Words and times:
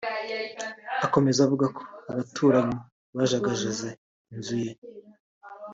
Akomeza 1.05 1.39
avuga 1.45 1.65
ko 1.77 1.83
abaturanyi 2.11 2.77
bajagajaze 3.15 3.89
inzu 4.33 4.55
ye 4.63 4.71